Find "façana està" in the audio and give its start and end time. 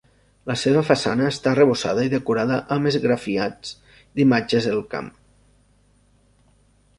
0.85-1.51